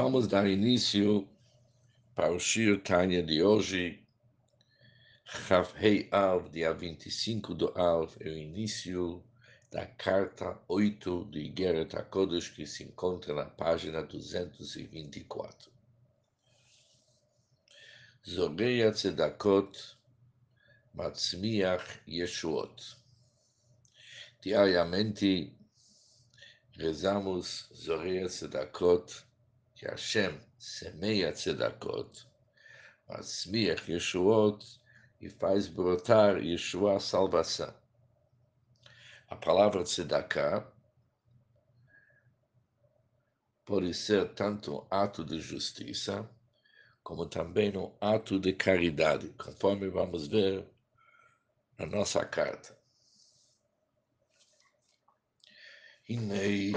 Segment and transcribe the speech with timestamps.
[0.00, 1.28] Vamos dar início
[2.14, 4.00] para o Shir Tanya de hoje,
[5.26, 9.20] Chavhei Av, dia 25 do Av, é o início
[9.72, 15.68] da carta 8 de Igeret HaKodesh, que se encontra na página 224.
[18.24, 19.96] Zoreia Tzedakot
[20.94, 22.96] Matzmiach Yeshuot.
[24.40, 25.52] Diariamente
[26.76, 29.26] rezamos Zoreia Tzedakot,
[29.78, 32.26] que Hashem semeia tzedakot,
[33.08, 34.60] asmiach yeshuot
[35.20, 37.72] e faz brotar Yeshua salvação.
[39.28, 40.66] A palavra tzedaká
[43.64, 46.28] pode ser tanto um ato de justiça,
[47.04, 50.66] como também um ato de caridade, conforme vamos ver
[51.78, 52.76] na nossa carta.
[56.08, 56.72] Inei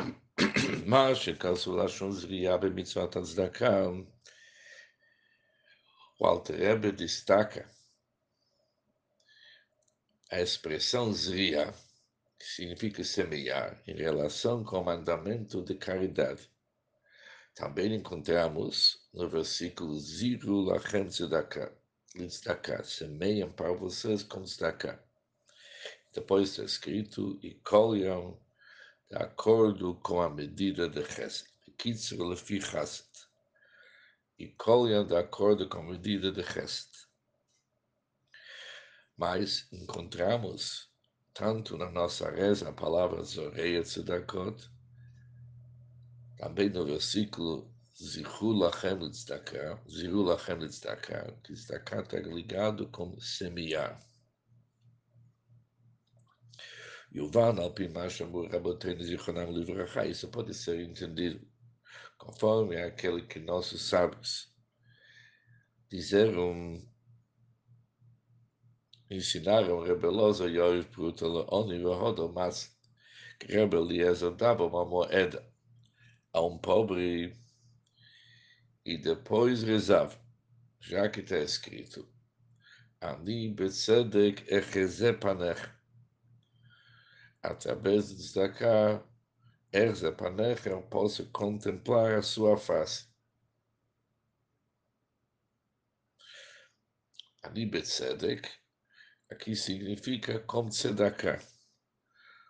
[0.87, 3.87] מה שכנסו לשון זריעה במצוות הצדקה,
[6.19, 7.69] o Alter Rebbe destaca
[10.31, 11.73] a expressão zria,
[12.39, 16.51] que significa semear, em relação com o mandamento de caridade.
[17.55, 21.73] Também encontramos no versículo Ziru lachem tzedakah,
[22.15, 24.99] tzedakah, semeiam para vocês com tzedakah.
[26.13, 28.41] Depois está escrito, e colham
[29.12, 31.46] de acordo com a medida de Chesed.
[31.78, 33.10] Kitzer lefi Chesed.
[34.40, 36.90] E colham de acordo com a medida de Chesed.
[39.18, 40.90] Mas encontramos
[41.34, 44.70] tanto na nossa reza a palavra Zoreia Tzedakot,
[46.38, 51.78] também no versículo Zihu Lachem Tzedakah, Zihu Lachem Tzedakah, que está
[52.24, 54.00] ligado com semear.
[57.14, 61.46] Yuvan al Pimashamu Raboteinu Zichonam Livracha, isso pode ser entendido
[62.18, 64.50] conforme aquele que nossos sábios
[65.90, 66.82] disseram
[69.10, 72.74] ensinaram rebelosa Yoiv Prutala Oni Vahodo, mas
[73.38, 75.46] que Rebbe Eliezer dava uma moeda
[76.32, 77.36] a um pobre
[78.86, 80.18] e depois rezava,
[80.80, 82.08] já que está escrito,
[83.02, 85.70] Ani Betzedek Echeze Panech,
[87.42, 89.04] através de destacar
[89.72, 93.10] Erze Panech, eu posso contemplar a sua face.
[97.44, 98.48] Ani Betzedek,
[99.30, 101.42] aqui significa como tzedakah,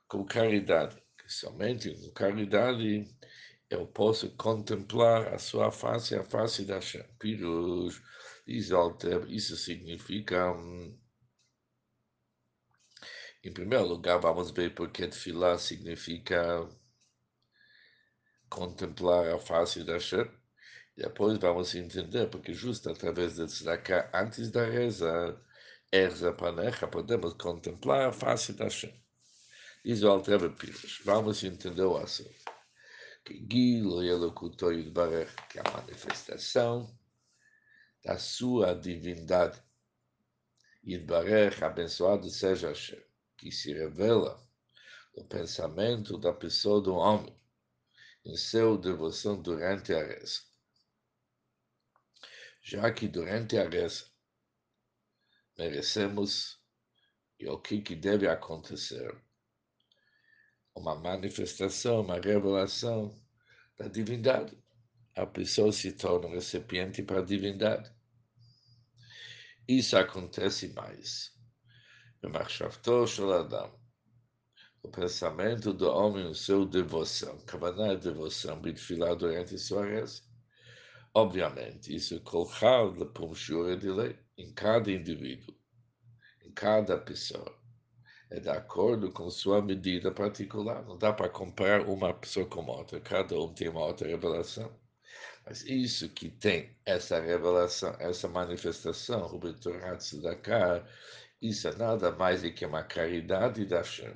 [0.08, 3.08] com caridade, somente com caridade
[3.70, 7.06] eu posso contemplar a sua face, a face da Hashem.
[7.18, 8.02] Pirush,
[8.46, 10.52] isso significa,
[13.44, 16.70] em primeiro lugar, vamos ver porque Tefilá significa
[18.50, 20.30] contemplar a face da Hashem.
[20.96, 25.42] Depois vamos entender, porque justo através de tzedakah, antes da reza,
[25.92, 28.94] Erza Panecha, podemos contemplar a face da Hashem.
[29.84, 31.02] Diz o Altreve Pires.
[31.04, 32.30] Vamos entender o assunto.
[33.26, 36.96] Que Gilo Yelokuto Yudbarech, que é a manifestação
[38.04, 39.60] da sua divindade.
[40.84, 43.02] Yudbarech, abençoado seja Hashem,
[43.42, 44.40] que se revela
[45.18, 47.36] no pensamento da pessoa do homem,
[48.24, 50.42] em seu devoção durante a reza.
[52.62, 54.06] Já que durante a reza
[55.58, 56.62] merecemos
[57.40, 59.12] e o que, que deve acontecer.
[60.76, 63.20] Uma manifestação, uma revelação
[63.76, 64.56] da divindade.
[65.16, 67.92] A pessoa se torna recipiente para a divindade.
[69.68, 71.31] Isso acontece mais.
[74.84, 77.38] O pensamento do homem, o seu devoção.
[77.46, 80.22] Kavaná é devoção, bitfilá durante sua reza.
[81.14, 85.54] Obviamente, isso é colocado por um de lei em cada indivíduo,
[86.44, 87.60] em cada pessoa.
[88.30, 90.86] É de acordo com sua medida particular.
[90.86, 93.02] Não dá para comparar uma pessoa com outra.
[93.02, 94.72] Cada um tem uma outra revelação.
[95.46, 100.88] Mas isso que tem essa revelação, essa manifestação, o Betoratz da cara,
[101.42, 104.16] isso é nada mais do que uma caridade da Hashem.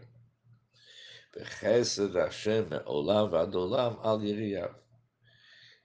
[1.34, 4.76] Bechesed Hashem olam vadolam al yiriyav.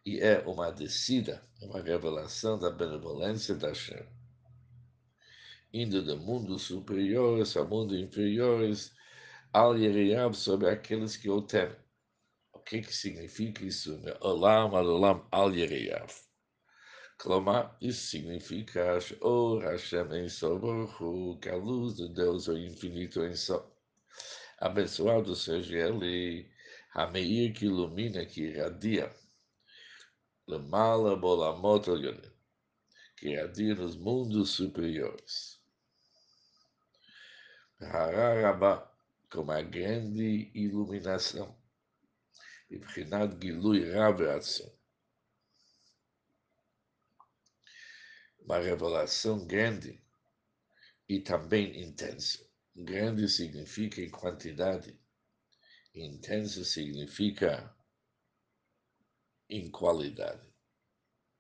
[0.05, 4.07] E é uma descida, uma revelação da benevolência da Hashem
[5.73, 8.93] indo do mundo superiores ao mundo inferiores,
[9.53, 11.77] al Yeriab sobre aqueles que o temem.
[12.53, 14.01] O que, que significa isso?
[14.21, 16.13] Olam adolam al Yeriab.
[17.21, 23.37] Clamar, isso significa O Hashem em Soborhu, que a luz de Deus é infinito em
[23.37, 23.63] Sob.
[24.59, 26.51] Abençoado seja ele,
[26.95, 29.15] Hameir que ilumina, que irradia
[30.49, 31.85] Lemala Bolamot
[33.19, 35.61] que adia nos mundos superiores.
[37.83, 38.91] Hararabá,
[39.31, 41.55] com uma grande iluminação,
[42.71, 42.81] e
[43.43, 44.25] Gilui Rabe
[48.51, 50.03] Uma revelação grande
[51.09, 52.45] e também intensa.
[52.75, 54.99] Grande significa em quantidade,
[55.95, 57.73] intenso significa
[59.49, 60.53] em qualidade,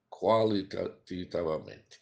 [0.09, 2.01] qualitativamente.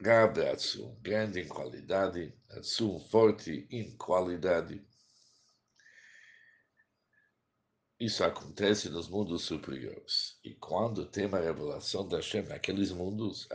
[0.00, 4.82] Grave Atsum, grande em qualidade, Atsum, forte em qualidade.
[8.04, 10.38] Isso acontece nos mundos superiores.
[10.44, 13.48] E quando tem uma revelação da Hashem naqueles mundos,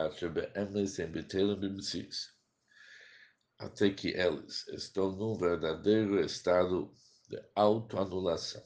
[3.59, 6.91] até que eles estão num verdadeiro estado
[7.29, 8.63] de autoanulação.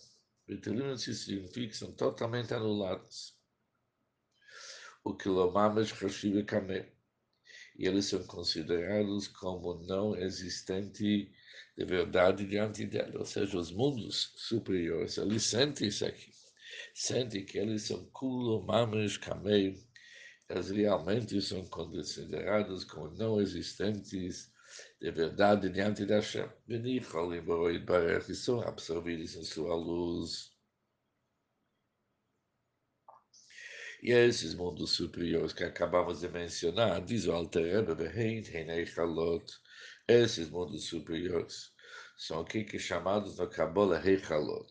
[0.47, 3.37] Betelim significa que são totalmente anulados.
[5.03, 6.93] O que Lomamas Hashiv Kameh
[7.75, 11.29] e eles são considerados como não existente
[11.75, 13.19] de verdade diante dela.
[13.19, 16.31] Ou seja, os mundos superiores, eles sentem isso aqui.
[16.93, 19.75] Sentem que eles são kulo, mames, kamei.
[20.49, 24.51] Eles realmente são considerados como não existentes
[24.99, 26.49] de verdade diante da Hashem.
[26.67, 30.52] E são absorvidos em sua luz.
[34.03, 38.03] E esses mundos superiores que acabamos de mencionar, diz o Alter Rebbe,
[40.05, 41.71] esses mundos superiores.
[42.17, 44.69] São aqui que chamados na Kabbalah Heichalot,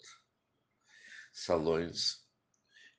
[1.32, 2.28] salões,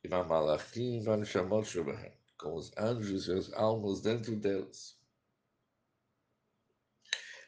[0.04, 5.00] e Mamalachim van Shamot Shubahem, com os anjos e as almas dentro deles.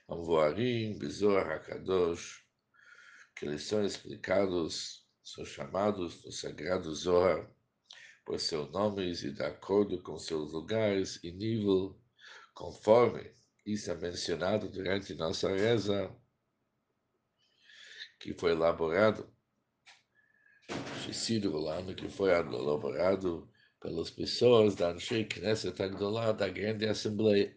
[0.07, 2.45] Amvoarim, Bezor HaKadosh,
[3.35, 7.54] que eles são explicados, são chamados no Sagrado Zohar,
[8.25, 11.95] por seus nomes e de acordo com seus lugares e nível,
[12.53, 13.31] conforme
[13.65, 16.13] isso é mencionado durante nossa reza,
[18.19, 19.31] que foi elaborado,
[21.53, 23.47] o ano que foi elaborado
[23.79, 25.79] pelas pessoas da Anshei Knesset
[26.33, 27.55] da grande Assembleia.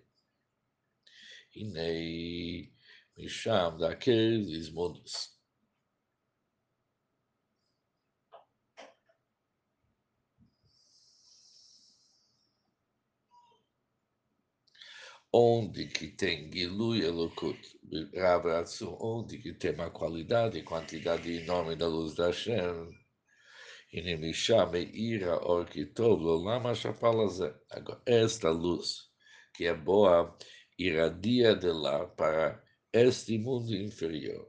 [1.54, 2.72] E nem
[3.16, 5.37] Misham, daqueles mundos.
[15.40, 17.56] Onde que tem Gilui Elokut,
[18.98, 22.90] onde que tem uma qualidade e quantidade enorme da luz da Hashem,
[23.92, 27.54] e Nemisha Meira Orkitov Lolama Shapalaze.
[27.70, 29.10] Agora, esta luz,
[29.54, 30.36] que é boa,
[30.76, 32.60] irradia de lá para
[32.92, 34.44] este mundo inferior.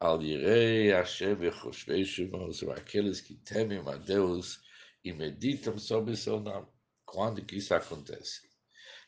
[0.00, 4.58] Al Yirei Hashem Bechoshvei Shimon, são aqueles que temem a Deus
[5.04, 6.66] e meditam sobre seu nome.
[7.04, 8.45] Quando que isso acontece?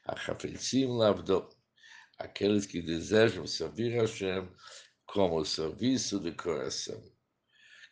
[0.08, 1.46] Achafetzim lavdo,
[2.18, 4.50] aqueles que desejam servir Hashem
[5.06, 6.98] como serviço de coração,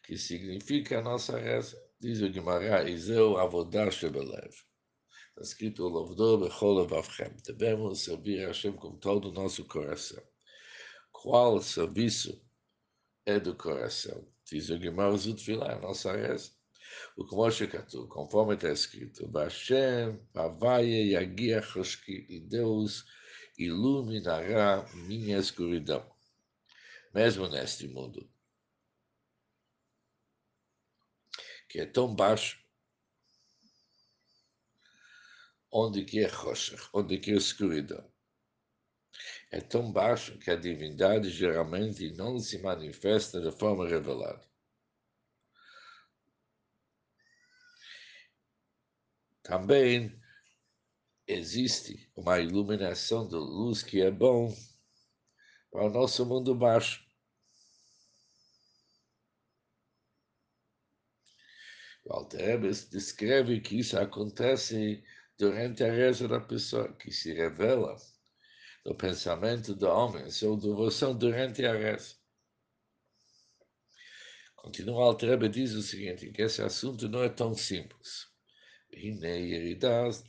[0.02, 1.76] que significa a nossa reza.
[2.00, 4.50] Diz o Guimarães, Iseu Avodah Shebelev.
[4.50, 7.36] Está escrito, Lovdo Bechol Avavchem.
[7.44, 10.22] Devemos servir Hashem com todo o nosso coração.
[11.12, 12.42] Qual serviço
[13.26, 14.26] é do coração?
[14.50, 16.55] Diz o Guimarães Utfilah, a nossa reza.
[17.16, 23.04] O Kmoshe Katu, conforme está escrito, Bashem, Havaye, Yagia, Hoshki, e Deus
[23.58, 26.06] iluminará minha escuridão,
[27.14, 28.30] mesmo neste mundo,
[31.68, 32.58] que é tão baixo,
[35.72, 38.10] onde que é Hoshech, onde que é escuridão.
[39.50, 44.46] É tão baixo que a divindade geralmente não se manifesta de forma revelada.
[49.46, 50.12] Também
[51.24, 54.52] existe uma iluminação de luz que é bom
[55.70, 57.06] para o nosso mundo baixo.
[62.04, 65.04] O Alterebes descreve que isso acontece
[65.38, 67.96] durante a reza da pessoa, que se revela
[68.84, 72.16] no pensamento do homem, sua devoção durante a reza.
[74.56, 78.34] Continua o Alterebe diz o seguinte, que esse assunto não é tão simples.
[78.96, 80.24] Hinei Yeridas,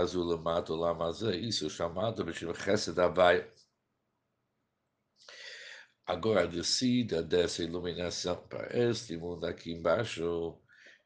[0.00, 3.52] Azulamato Lamaza, isso chamado Bishim Chesed Abai.
[6.06, 10.56] Agora descida dessa iluminação para este mundo aqui embaixo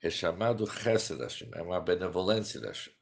[0.02, 2.94] é chamado Chesed Hashem, é uma benevolência da Hashem.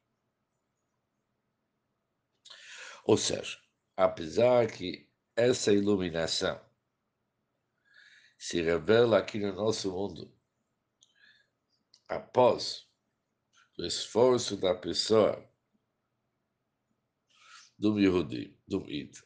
[3.04, 3.58] Ou seja,
[3.96, 6.64] apesar que essa iluminação
[8.38, 10.32] se revela aqui no nosso mundo
[12.06, 12.87] após
[13.78, 15.48] o esforço da pessoa
[17.78, 19.16] do Yehudi, do Id.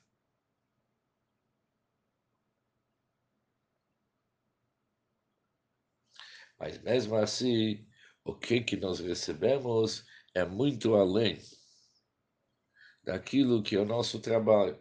[6.59, 7.89] Mas mesmo assim,
[8.25, 10.05] o que, que nós recebemos
[10.35, 11.41] é muito além
[13.03, 14.79] daquilo que é o nosso trabalho.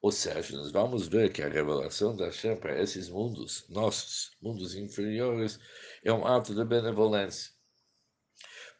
[0.00, 4.76] Ou seja, nós vamos ver que a revelação da Hashem para esses mundos, nossos mundos
[4.76, 5.58] inferiores,
[6.04, 7.50] é um ato de benevolência.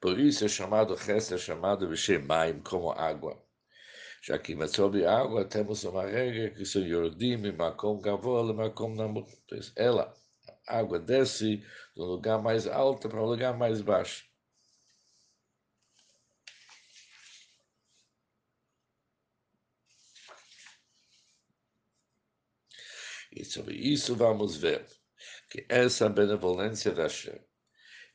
[0.00, 3.36] Por isso é chamado Chesed, é chamado Vishemaim, como água.
[4.22, 9.28] Já que sobre água temos uma regra que se Yordim, Makom Gavol, Makom Namut.
[9.74, 10.14] Ela,
[10.68, 11.64] a água desce
[11.96, 14.27] do lugar mais alto para o lugar mais baixo.
[23.38, 24.84] E sobre isso vamos ver
[25.48, 27.40] que essa benevolência da Hashem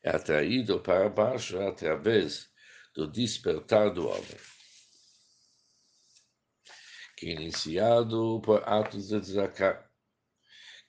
[0.04, 2.52] é atraída para baixo através
[2.94, 4.38] do despertar do homem,
[7.16, 9.90] que é iniciado por atos de tzedakah,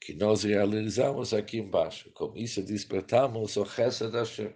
[0.00, 2.11] que nós realizamos aqui embaixo.
[2.11, 4.53] Com isso despertamos o Chesed da Hashem.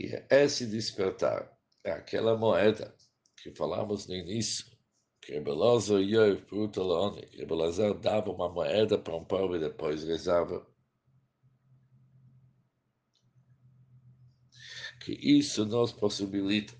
[0.00, 1.48] E esse despertar
[1.84, 2.92] é aquela moeda
[3.36, 4.75] que falamos no início,
[5.26, 10.04] que Rebelazar Yov Pruta Leone, que Rebelazar dava uma moeda para um pobre e depois
[10.04, 10.64] rezava.
[15.00, 16.74] Que isso nos possibilita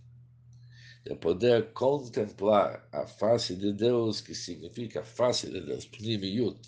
[1.04, 6.60] de poder contemplar a face de Deus, que significa a face de Deus, Pnimiyut,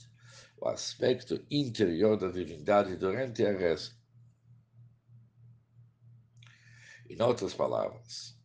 [0.60, 3.92] o aspecto interior da divindade durante a reza.
[7.08, 8.37] Em outras palavras,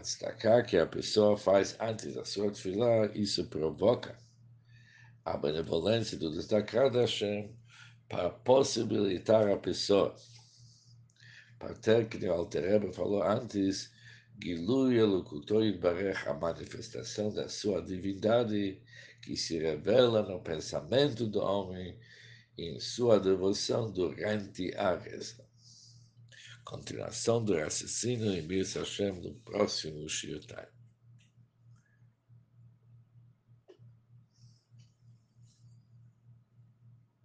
[0.00, 4.16] a destacar que a pessoa faz antes da sua tefilá, isso provoca
[5.26, 7.54] a benevolência do destacar da Hashem
[8.08, 10.16] para possibilitar a pessoa,
[11.58, 13.92] para ter, que o Altereba falou antes,
[14.42, 18.80] Gilui Elocutor Barech, a manifestação da sua divindade
[19.20, 21.98] que se revela no pensamento do homem
[22.56, 25.49] em sua devoção durante a reza.
[26.64, 30.68] Continuação do raciocínio em Bis Hashem no próximo Shiotai.